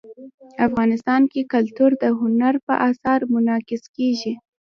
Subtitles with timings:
[0.67, 4.33] افغانستان کې کلتور د هنر په اثار کې منعکس کېږي.